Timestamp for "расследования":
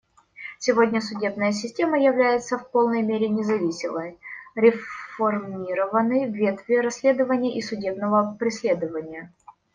6.77-7.55